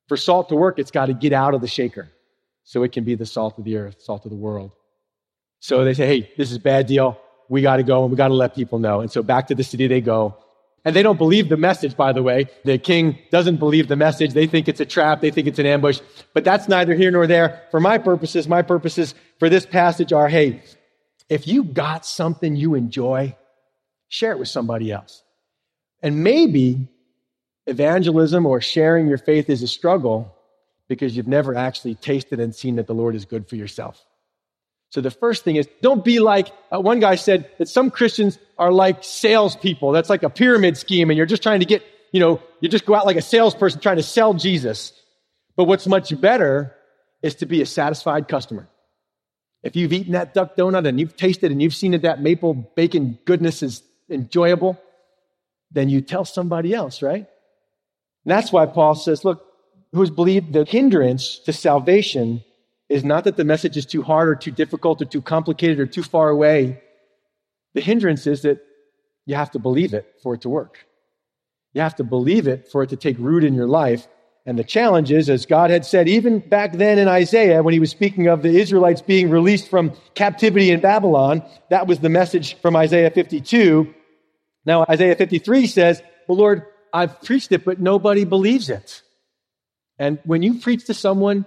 [0.08, 2.10] For salt to work, it's got to get out of the shaker
[2.64, 4.72] so it can be the salt of the earth, salt of the world.
[5.60, 7.18] So they say, Hey, this is a bad deal.
[7.48, 9.00] We got to go and we got to let people know.
[9.00, 10.36] And so back to the city they go.
[10.84, 12.46] And they don't believe the message, by the way.
[12.64, 14.32] The king doesn't believe the message.
[14.32, 15.20] They think it's a trap.
[15.20, 16.00] They think it's an ambush.
[16.34, 17.62] But that's neither here nor there.
[17.70, 20.62] For my purposes, my purposes for this passage are, hey,
[21.28, 23.36] if you got something you enjoy,
[24.08, 25.22] share it with somebody else.
[26.02, 26.88] And maybe
[27.66, 30.34] evangelism or sharing your faith is a struggle
[30.88, 34.07] because you've never actually tasted and seen that the Lord is good for yourself.
[34.90, 38.38] So the first thing is don't be like, uh, one guy said that some Christians
[38.58, 39.92] are like salespeople.
[39.92, 42.86] That's like a pyramid scheme and you're just trying to get, you know, you just
[42.86, 44.92] go out like a salesperson trying to sell Jesus.
[45.56, 46.74] But what's much better
[47.22, 48.68] is to be a satisfied customer.
[49.62, 52.54] If you've eaten that duck donut and you've tasted and you've seen that that maple
[52.54, 54.80] bacon goodness is enjoyable,
[55.70, 57.26] then you tell somebody else, right?
[58.24, 59.44] And that's why Paul says, look,
[59.92, 62.44] who's believed the hindrance to salvation
[62.88, 65.86] is not that the message is too hard or too difficult or too complicated or
[65.86, 66.80] too far away.
[67.74, 68.60] The hindrance is that
[69.26, 70.86] you have to believe it for it to work.
[71.74, 74.08] You have to believe it for it to take root in your life.
[74.46, 77.80] And the challenge is, as God had said, even back then in Isaiah, when he
[77.80, 82.56] was speaking of the Israelites being released from captivity in Babylon, that was the message
[82.62, 83.94] from Isaiah 52.
[84.64, 89.02] Now, Isaiah 53 says, Well, Lord, I've preached it, but nobody believes it.
[89.98, 91.44] And when you preach to someone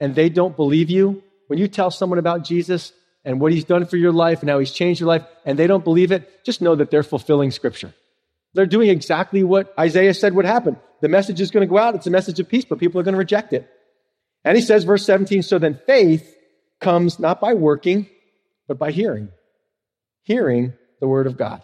[0.00, 2.92] and they don't believe you, when you tell someone about Jesus
[3.24, 5.66] and what he's done for your life and how he's changed your life, and they
[5.66, 7.94] don't believe it, just know that they're fulfilling scripture.
[8.54, 10.76] They're doing exactly what Isaiah said would happen.
[11.00, 11.94] The message is going to go out.
[11.94, 13.68] It's a message of peace, but people are going to reject it.
[14.44, 16.36] And he says, verse 17, so then faith
[16.80, 18.08] comes not by working,
[18.68, 19.28] but by hearing.
[20.22, 21.62] Hearing the word of God.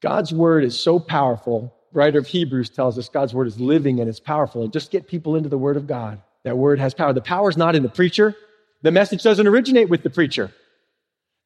[0.00, 1.74] God's word is so powerful.
[1.92, 4.62] writer of Hebrews tells us God's word is living and it's powerful.
[4.62, 6.22] And just get people into the word of God.
[6.48, 7.12] That word has power.
[7.12, 8.34] The power is not in the preacher.
[8.80, 10.50] The message doesn't originate with the preacher.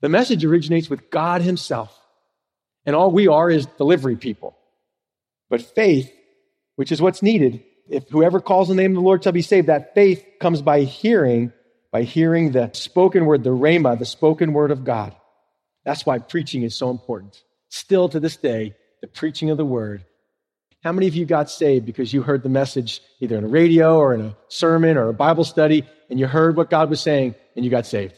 [0.01, 1.93] The message originates with God himself.
[2.87, 4.57] And all we are is delivery people.
[5.51, 6.09] But faith,
[6.77, 9.67] which is what's needed, if whoever calls the name of the Lord shall be saved,
[9.67, 11.53] that faith comes by hearing,
[11.91, 15.17] by hearing the spoken word, the rhema, the spoken word of God.
[15.85, 17.43] That's why preaching is so important.
[17.71, 20.05] Still to this day, the preaching of the word.
[20.83, 23.99] How many of you got saved because you heard the message either in a radio
[23.99, 27.37] or in a sermon or a Bible study and you heard what God was saying
[27.55, 28.15] and you got saved?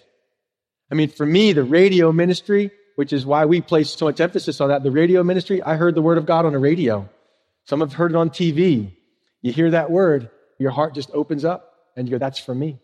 [0.91, 4.63] I mean, for me, the radio ministry, which is why we place so much emphasis
[4.63, 7.09] on that, the radio ministry, I heard the word of God on the radio.
[7.67, 8.93] Some have heard it on TV.
[9.43, 12.79] You hear that word, your heart just opens up and you go, that's for me.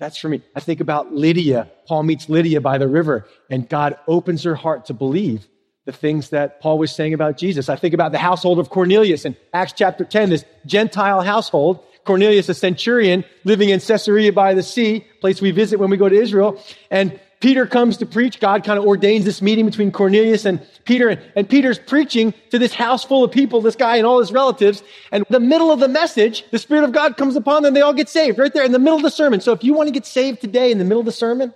[0.00, 0.42] That's for me.
[0.56, 1.70] I think about Lydia.
[1.86, 5.46] Paul meets Lydia by the river, and God opens her heart to believe
[5.92, 7.68] the things that Paul was saying about Jesus.
[7.68, 11.84] I think about the household of Cornelius in Acts chapter 10, this Gentile household.
[12.04, 16.08] Cornelius, a centurion living in Caesarea by the sea, place we visit when we go
[16.08, 16.62] to Israel.
[16.90, 18.40] And Peter comes to preach.
[18.40, 21.08] God kind of ordains this meeting between Cornelius and Peter.
[21.08, 24.30] And, and, Peter's preaching to this house full of people, this guy and all his
[24.30, 24.82] relatives.
[25.10, 27.74] And the middle of the message, the Spirit of God comes upon them.
[27.74, 29.40] They all get saved right there in the middle of the sermon.
[29.40, 31.54] So if you want to get saved today in the middle of the sermon,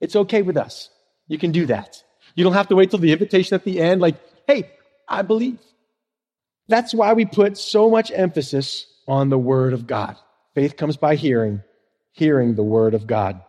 [0.00, 0.90] it's okay with us.
[1.28, 2.02] You can do that.
[2.34, 4.00] You don't have to wait till the invitation at the end.
[4.00, 4.16] Like,
[4.46, 4.70] hey,
[5.08, 5.58] I believe.
[6.68, 10.16] That's why we put so much emphasis on the Word of God.
[10.54, 11.62] Faith comes by hearing,
[12.12, 13.42] hearing the Word of God.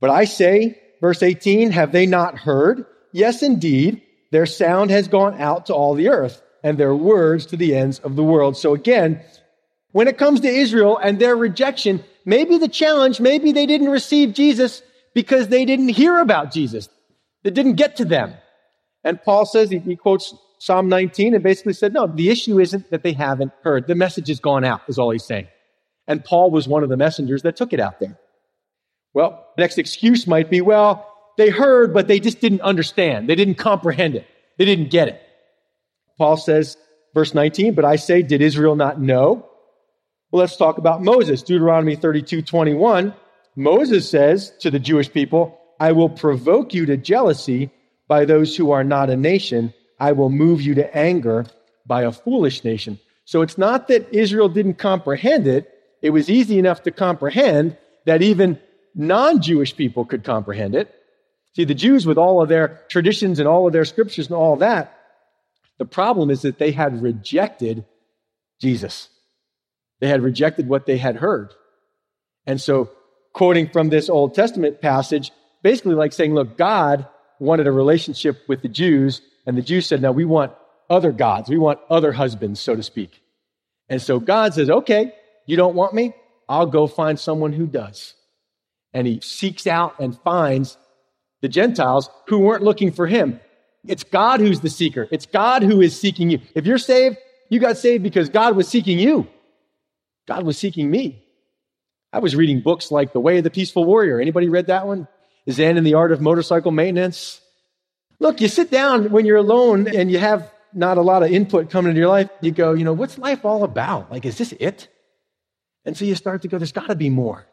[0.00, 2.86] But I say, Verse 18, have they not heard?
[3.12, 7.56] Yes, indeed, their sound has gone out to all the earth and their words to
[7.56, 8.56] the ends of the world.
[8.56, 9.22] So again,
[9.92, 14.34] when it comes to Israel and their rejection, maybe the challenge, maybe they didn't receive
[14.34, 14.82] Jesus
[15.14, 16.88] because they didn't hear about Jesus.
[17.44, 18.34] It didn't get to them.
[19.04, 22.90] And Paul says, he, he quotes Psalm 19 and basically said, no, the issue isn't
[22.90, 23.86] that they haven't heard.
[23.86, 25.48] The message has gone out, is all he's saying.
[26.06, 28.18] And Paul was one of the messengers that took it out there.
[29.14, 33.28] Well, the next excuse might be, well, they heard, but they just didn't understand.
[33.28, 34.26] They didn't comprehend it.
[34.58, 35.22] They didn't get it.
[36.18, 36.76] Paul says,
[37.14, 39.48] verse 19, but I say, did Israel not know?
[40.30, 41.42] Well, let's talk about Moses.
[41.42, 43.14] Deuteronomy 32, 21.
[43.56, 47.70] Moses says to the Jewish people, I will provoke you to jealousy
[48.08, 49.74] by those who are not a nation.
[50.00, 51.46] I will move you to anger
[51.86, 52.98] by a foolish nation.
[53.24, 55.72] So it's not that Israel didn't comprehend it.
[56.00, 58.58] It was easy enough to comprehend that even
[58.94, 60.94] non Jewish people could comprehend it.
[61.54, 64.56] See, the Jews, with all of their traditions and all of their scriptures and all
[64.56, 64.96] that,
[65.78, 67.84] the problem is that they had rejected
[68.60, 69.08] Jesus.
[70.00, 71.52] They had rejected what they had heard.
[72.46, 72.90] And so,
[73.32, 75.32] quoting from this Old Testament passage,
[75.68, 77.06] basically like saying, look, God
[77.40, 80.52] wanted a relationship with the Jews, and the Jews said, no, we want
[80.88, 81.50] other gods.
[81.50, 83.20] We want other husbands, so to speak.
[83.90, 85.12] And so God says, okay,
[85.44, 86.14] you don't want me?
[86.48, 88.14] I'll go find someone who does
[88.94, 90.78] and he seeks out and finds
[91.42, 93.38] the Gentiles who weren't looking for him.
[93.86, 95.06] It's God who's the seeker.
[95.10, 96.40] It's God who is seeking you.
[96.54, 97.18] If you're saved,
[97.50, 99.26] you got saved because God was seeking you.
[100.26, 101.22] God was seeking me.
[102.10, 104.18] I was reading books like The Way of the Peaceful Warrior.
[104.18, 105.06] Anybody read that one?
[105.50, 107.40] Zen in the Art of Motorcycle Maintenance.
[108.20, 111.70] Look, you sit down when you're alone and you have not a lot of input
[111.70, 112.28] coming into your life.
[112.40, 114.10] You go, you know, what's life all about?
[114.10, 114.88] Like, is this it?
[115.84, 117.46] And so you start to go, there's got to be more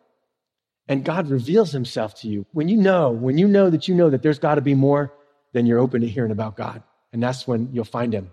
[0.88, 2.46] and God reveals himself to you.
[2.52, 5.12] When you know, when you know that you know that there's got to be more,
[5.54, 6.84] then you're open to hearing about God.
[7.12, 8.32] And that's when you'll find him.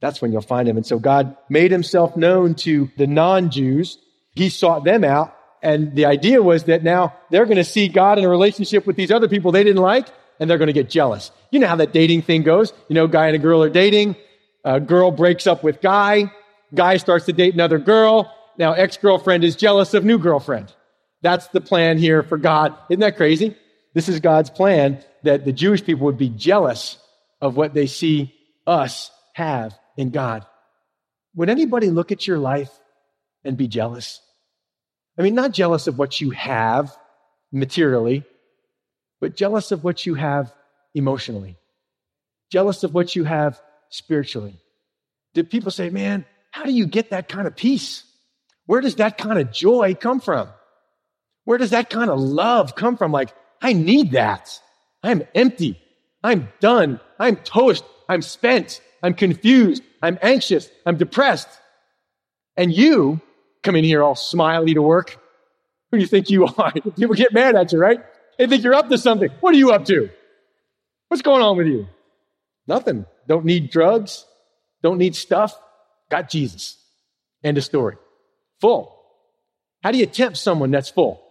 [0.00, 0.76] That's when you'll find him.
[0.76, 3.98] And so God made himself known to the non Jews.
[4.34, 5.36] He sought them out.
[5.62, 8.96] And the idea was that now they're going to see God in a relationship with
[8.96, 10.08] these other people they didn't like,
[10.40, 11.30] and they're going to get jealous.
[11.50, 12.72] You know how that dating thing goes.
[12.88, 14.16] You know, guy and a girl are dating.
[14.64, 16.32] A girl breaks up with guy.
[16.74, 18.34] Guy starts to date another girl.
[18.58, 20.74] Now ex girlfriend is jealous of new girlfriend.
[21.22, 22.74] That's the plan here for God.
[22.90, 23.56] Isn't that crazy?
[23.94, 26.98] This is God's plan that the Jewish people would be jealous
[27.40, 28.34] of what they see
[28.66, 30.46] us have in God.
[31.34, 32.70] Would anybody look at your life
[33.44, 34.20] and be jealous?
[35.18, 36.96] I mean, not jealous of what you have
[37.52, 38.24] materially,
[39.20, 40.52] but jealous of what you have
[40.94, 41.56] emotionally,
[42.50, 44.58] jealous of what you have spiritually.
[45.34, 48.04] Did people say, man, how do you get that kind of peace?
[48.66, 50.48] Where does that kind of joy come from?
[51.44, 53.12] Where does that kind of love come from?
[53.12, 54.60] Like, I need that.
[55.02, 55.80] I'm empty.
[56.22, 57.00] I'm done.
[57.18, 57.84] I'm toast.
[58.08, 58.80] I'm spent.
[59.02, 59.82] I'm confused.
[60.02, 60.70] I'm anxious.
[60.86, 61.48] I'm depressed.
[62.56, 63.20] And you
[63.62, 65.18] come in here all smiley to work.
[65.90, 66.72] Who do you think you are?
[66.72, 68.00] People get mad at you, right?
[68.38, 69.30] They think you're up to something.
[69.40, 70.10] What are you up to?
[71.08, 71.88] What's going on with you?
[72.66, 73.06] Nothing.
[73.28, 74.24] Don't need drugs.
[74.82, 75.54] Don't need stuff.
[76.10, 76.78] Got Jesus.
[77.44, 77.96] End of story.
[78.60, 78.98] Full.
[79.82, 81.22] How do you tempt someone that's full?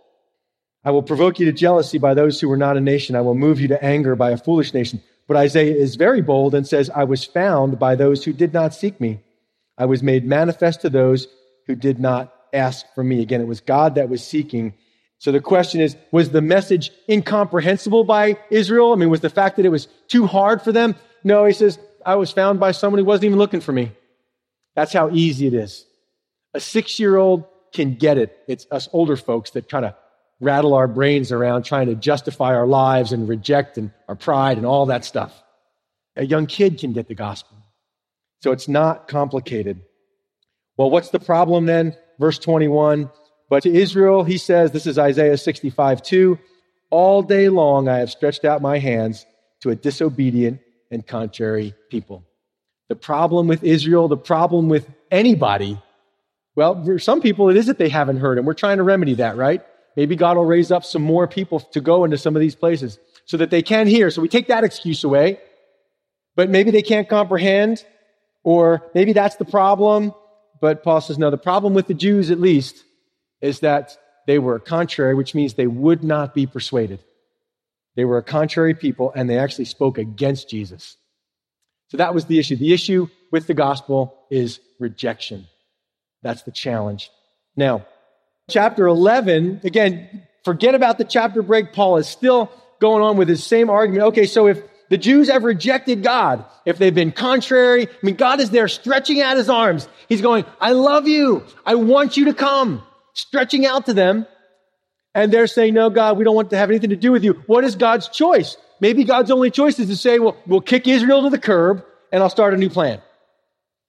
[0.83, 3.15] I will provoke you to jealousy by those who are not a nation.
[3.15, 5.01] I will move you to anger by a foolish nation.
[5.27, 8.73] But Isaiah is very bold and says, I was found by those who did not
[8.73, 9.21] seek me.
[9.77, 11.27] I was made manifest to those
[11.67, 13.21] who did not ask for me.
[13.21, 14.73] Again, it was God that was seeking.
[15.19, 18.91] So the question is, was the message incomprehensible by Israel?
[18.91, 20.95] I mean, was the fact that it was too hard for them?
[21.23, 23.91] No, he says, I was found by someone who wasn't even looking for me.
[24.75, 25.85] That's how easy it is.
[26.53, 28.37] A six year old can get it.
[28.47, 29.93] It's us older folks that kind of
[30.39, 34.65] rattle our brains around trying to justify our lives and reject and our pride and
[34.65, 35.31] all that stuff.
[36.15, 37.57] A young kid can get the gospel.
[38.41, 39.81] So it's not complicated.
[40.81, 41.95] Well, what's the problem then?
[42.19, 43.11] Verse 21.
[43.51, 46.39] But to Israel, he says, this is Isaiah 65 2,
[46.89, 49.27] all day long I have stretched out my hands
[49.59, 52.25] to a disobedient and contrary people.
[52.89, 55.79] The problem with Israel, the problem with anybody,
[56.55, 59.13] well, for some people it is that they haven't heard, and we're trying to remedy
[59.13, 59.61] that, right?
[59.95, 62.97] Maybe God will raise up some more people to go into some of these places
[63.25, 64.09] so that they can hear.
[64.09, 65.37] So we take that excuse away.
[66.35, 67.85] But maybe they can't comprehend,
[68.43, 70.15] or maybe that's the problem.
[70.61, 72.83] But Paul says, no, the problem with the Jews, at least,
[73.41, 73.97] is that
[74.27, 77.03] they were contrary, which means they would not be persuaded.
[77.95, 80.95] They were a contrary people, and they actually spoke against Jesus.
[81.89, 82.55] So that was the issue.
[82.55, 85.47] The issue with the gospel is rejection.
[86.21, 87.09] That's the challenge.
[87.57, 87.85] Now,
[88.49, 91.73] chapter 11, again, forget about the chapter break.
[91.73, 94.03] Paul is still going on with his same argument.
[94.09, 98.41] Okay, so if the Jews have rejected God, if they've been contrary, I mean, God
[98.41, 99.87] is there stretching out his arms.
[100.09, 101.45] He's going, I love you.
[101.65, 102.83] I want you to come.
[103.13, 104.27] Stretching out to them.
[105.15, 107.41] And they're saying, no, God, we don't want to have anything to do with you.
[107.47, 108.57] What is God's choice?
[108.81, 112.21] Maybe God's only choice is to say, well, we'll kick Israel to the curb and
[112.21, 113.01] I'll start a new plan.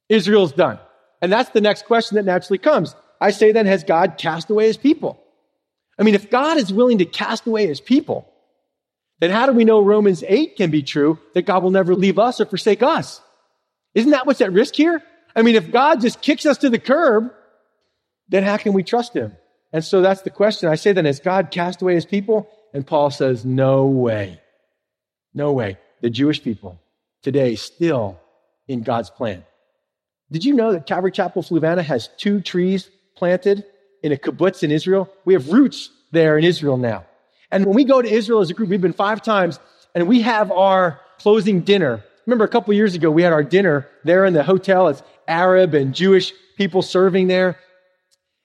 [0.08, 0.78] Israel's done.
[1.20, 2.94] And that's the next question that naturally comes.
[3.20, 5.20] I say then, has God cast away his people?
[5.98, 8.31] I mean, if God is willing to cast away his people,
[9.22, 12.18] then how do we know Romans 8 can be true that God will never leave
[12.18, 13.20] us or forsake us?
[13.94, 15.00] Isn't that what's at risk here?
[15.37, 17.32] I mean, if God just kicks us to the curb,
[18.28, 19.37] then how can we trust him?
[19.72, 20.68] And so that's the question.
[20.68, 22.50] I say then, has God cast away his people?
[22.74, 24.40] And Paul says, no way.
[25.32, 25.78] No way.
[26.00, 26.80] The Jewish people
[27.22, 28.18] today still
[28.66, 29.44] in God's plan.
[30.32, 33.64] Did you know that Calvary Chapel Fluvanna has two trees planted
[34.02, 35.08] in a kibbutz in Israel.
[35.24, 37.04] We have roots there in Israel now.
[37.52, 39.60] And when we go to Israel as a group, we've been five times,
[39.94, 42.02] and we have our closing dinner.
[42.26, 44.88] Remember a couple years ago, we had our dinner there in the hotel.
[44.88, 47.58] It's Arab and Jewish people serving there.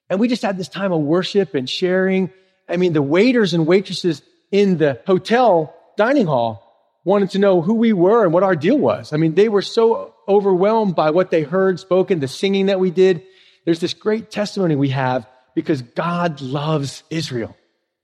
[0.10, 2.32] And we just had this time of worship and sharing.
[2.68, 6.64] I mean, the waiters and waitresses in the hotel dining hall
[7.06, 9.14] wanted to know who we were and what our deal was.
[9.14, 12.92] I mean, they were so overwhelmed by what they heard spoken, the singing that we
[12.92, 13.24] did.
[13.64, 17.56] There's this great testimony we have because God loves Israel.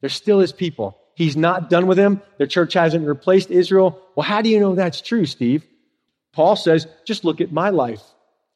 [0.04, 0.98] They're still his people.
[1.16, 2.22] He's not done with them.
[2.38, 4.02] The church hasn't replaced Israel.
[4.18, 5.66] Well, how do you know that's true, Steve?
[6.34, 8.02] Paul says, just look at my life.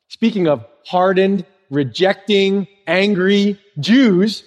[0.09, 4.43] Speaking of hardened, rejecting, angry Jews,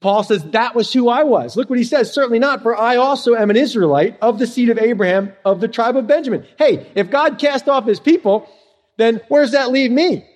[0.00, 1.56] Paul says that was who I was.
[1.56, 2.12] Look what he says.
[2.12, 5.68] Certainly not, for I also am an Israelite of the seed of Abraham of the
[5.68, 6.44] tribe of Benjamin.
[6.58, 8.48] Hey, if God cast off his people,
[8.96, 10.26] then where does that leave me?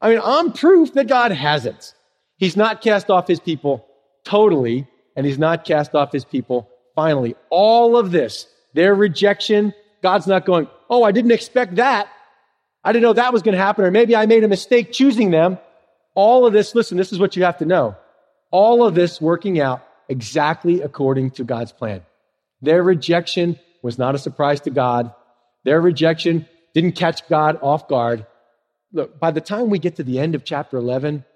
[0.00, 1.94] I mean, I'm proof that God hasn't.
[2.38, 3.86] He's not cast off his people
[4.24, 4.88] totally,
[5.20, 7.34] and he's not cast off his people finally.
[7.50, 12.08] All of this, their rejection, God's not going, oh, I didn't expect that.
[12.82, 15.30] I didn't know that was going to happen, or maybe I made a mistake choosing
[15.30, 15.58] them.
[16.14, 17.96] All of this, listen, this is what you have to know.
[18.50, 22.00] All of this working out exactly according to God's plan.
[22.62, 25.12] Their rejection was not a surprise to God.
[25.64, 28.24] Their rejection didn't catch God off guard.
[28.90, 31.26] Look, by the time we get to the end of chapter 11,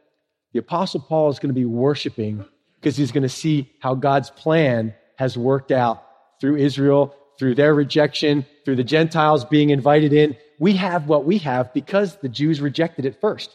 [0.54, 2.46] the Apostle Paul is going to be worshiping
[2.84, 6.04] because he's going to see how God's plan has worked out
[6.38, 10.36] through Israel, through their rejection, through the Gentiles being invited in.
[10.58, 13.50] We have what we have because the Jews rejected it first.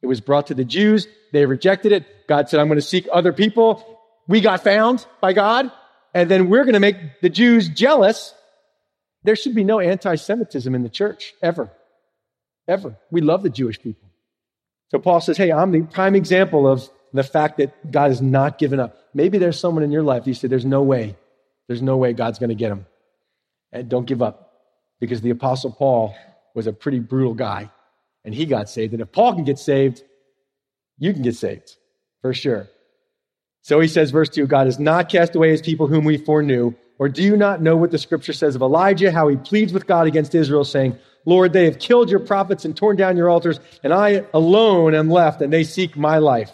[0.00, 1.08] It was brought to the Jews.
[1.32, 2.06] They rejected it.
[2.28, 3.98] God said, I'm going to seek other people.
[4.28, 5.72] We got found by God.
[6.14, 8.32] And then we're going to make the Jews jealous.
[9.24, 11.68] There should be no anti Semitism in the church, ever
[12.68, 12.96] ever.
[13.10, 14.08] We love the Jewish people.
[14.90, 18.58] So Paul says, hey, I'm the prime example of the fact that God has not
[18.58, 18.96] given up.
[19.14, 21.16] Maybe there's someone in your life you say, There's no way.
[21.66, 22.86] There's no way God's going to get him.
[23.72, 24.52] And don't give up
[25.00, 26.14] because the Apostle Paul
[26.54, 27.70] was a pretty brutal guy
[28.24, 28.92] and he got saved.
[28.92, 30.02] And if Paul can get saved,
[30.98, 31.76] you can get saved
[32.22, 32.68] for sure.
[33.62, 36.74] So he says, verse 2 God has not cast away his people whom we foreknew.
[36.98, 39.86] Or do you not know what the scripture says of Elijah, how he pleads with
[39.86, 43.60] God against Israel, saying, Lord, they have killed your prophets and torn down your altars,
[43.84, 46.50] and I alone am left, and they seek my life.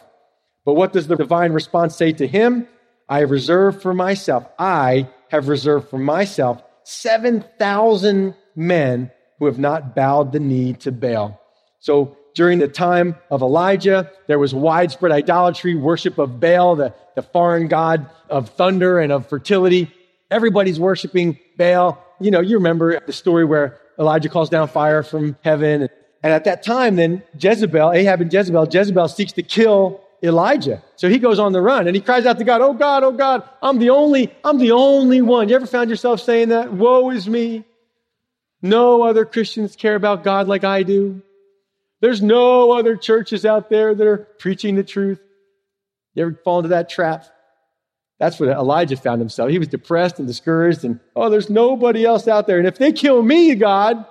[0.64, 2.66] But what does the divine response say to him?
[3.08, 9.94] I have reserved for myself, I have reserved for myself 7,000 men who have not
[9.94, 11.40] bowed the knee to Baal.
[11.80, 17.22] So during the time of Elijah, there was widespread idolatry, worship of Baal, the, the
[17.22, 19.92] foreign god of thunder and of fertility.
[20.30, 22.02] Everybody's worshiping Baal.
[22.20, 25.88] You know, you remember the story where Elijah calls down fire from heaven.
[26.22, 30.82] And at that time, then Jezebel, Ahab and Jezebel, Jezebel seeks to kill Elijah.
[30.96, 33.12] So he goes on the run and he cries out to God, Oh God, oh
[33.12, 35.48] God, I'm the only, I'm the only one.
[35.48, 36.72] You ever found yourself saying that?
[36.72, 37.64] Woe is me.
[38.62, 41.22] No other Christians care about God like I do.
[42.00, 45.20] There's no other churches out there that are preaching the truth.
[46.14, 47.26] You ever fall into that trap?
[48.18, 49.50] That's what Elijah found himself.
[49.50, 52.58] He was depressed and discouraged, and oh, there's nobody else out there.
[52.58, 54.04] And if they kill me, God,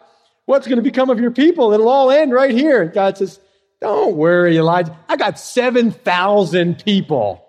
[0.46, 1.72] what's going to become of your people?
[1.72, 2.86] It'll all end right here.
[2.86, 3.40] God says,
[3.84, 4.98] Don't worry, Elijah.
[5.10, 7.44] I got 7,000 people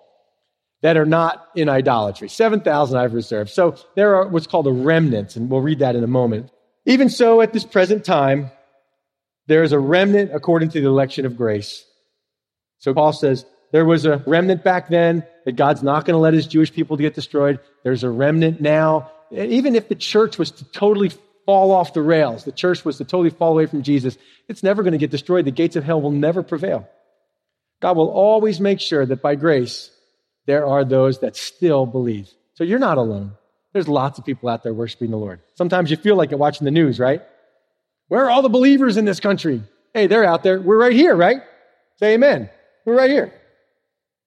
[0.83, 2.29] that are not in idolatry.
[2.29, 3.51] 7,000 I've reserved.
[3.51, 6.51] So there are what's called a remnant, and we'll read that in a moment.
[6.87, 8.51] Even so, at this present time,
[9.47, 11.85] there is a remnant according to the election of grace.
[12.79, 16.35] So Paul says, there was a remnant back then that God's not going to let
[16.35, 17.61] his Jewish people get destroyed.
[17.85, 19.13] There's a remnant now.
[19.31, 21.13] And even if the church was to totally
[21.47, 24.17] fall off the rails, the church was to totally fall away from Jesus,
[24.49, 25.45] it's never going to get destroyed.
[25.45, 26.89] The gates of hell will never prevail.
[27.81, 29.91] God will always make sure that by grace,
[30.47, 32.31] there are those that still believe.
[32.55, 33.33] So you're not alone.
[33.73, 35.41] There's lots of people out there worshiping the Lord.
[35.55, 37.23] Sometimes you feel like it watching the news, right?
[38.09, 39.63] Where are all the believers in this country?
[39.93, 40.61] Hey, they're out there.
[40.61, 41.43] We're right here, right?
[41.99, 42.51] Say amen.
[42.85, 43.33] We're right here.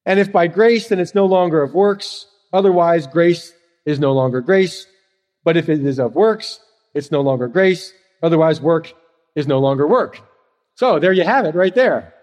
[0.06, 2.26] And if by grace, then it's no longer of works.
[2.52, 3.54] Otherwise, grace
[3.86, 4.88] is no longer grace.
[5.44, 6.60] But if it is of works,
[6.98, 7.94] it's no longer grace.
[8.22, 8.94] Otherwise, work
[9.36, 10.20] is no longer work.
[10.76, 12.14] So there you have it right there.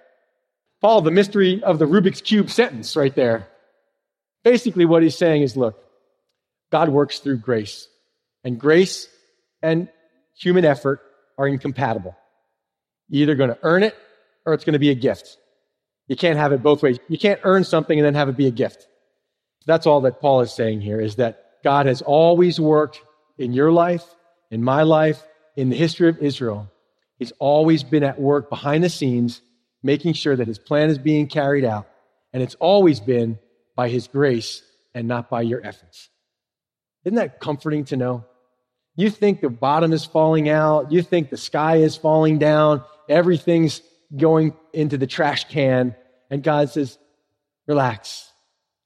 [0.81, 3.49] Paul, the mystery of the Rubik's Cube sentence right there.
[4.43, 5.83] Basically, what he's saying is look,
[6.71, 7.89] God works through grace.
[8.43, 9.09] And grace
[9.63, 9.89] and
[10.37, 11.01] human effort
[11.39, 12.15] are incompatible.
[13.09, 13.97] You're either going to earn it
[14.45, 15.39] or it's going to be a gift.
[16.09, 16.99] You can't have it both ways.
[17.09, 18.87] You can't earn something and then have it be a gift.
[19.67, 23.01] That's all that Paul is saying here is that God has always worked
[23.39, 24.05] in your life,
[24.55, 25.21] in my life,
[25.57, 26.71] in the history of Israel.
[27.19, 29.41] He's always been at work behind the scenes,
[29.83, 31.89] making sure that his plan is being carried out.
[32.33, 33.41] And it's always been
[33.75, 34.63] by his grace
[34.95, 36.09] and not by your efforts.
[37.05, 38.25] Isn't that comforting to know?
[38.95, 40.93] You think the bottom is falling out.
[40.93, 42.85] You think the sky is falling down.
[43.09, 43.83] Everything's
[44.17, 45.97] going into the trash can.
[46.31, 46.97] And God says,
[47.67, 48.31] relax.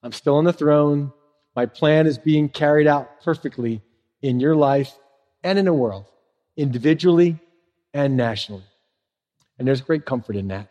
[0.03, 1.13] I'm still on the throne.
[1.55, 3.83] My plan is being carried out perfectly
[4.23, 4.95] in your life
[5.49, 6.05] and in the world,
[6.59, 7.39] individually
[7.95, 8.65] and nationally.
[9.59, 10.69] And there's great comfort in that.